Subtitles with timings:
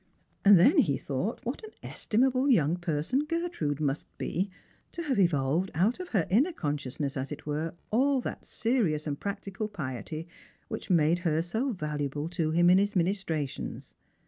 [0.43, 4.49] And then he thought what an estimable young person Gertrude must be
[4.93, 9.05] to have evolved out of her inner conscious ness, as it were, all that serious
[9.05, 10.27] and practical piety
[10.69, 13.93] which made her so valuable to him in his ministrations.